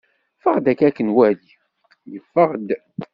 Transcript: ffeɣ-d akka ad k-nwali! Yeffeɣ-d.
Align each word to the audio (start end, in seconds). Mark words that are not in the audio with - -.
ffeɣ-d 0.41 0.65
akka 0.71 0.83
ad 0.87 0.93
k-nwali! 0.95 1.51
Yeffeɣ-d. 2.13 2.69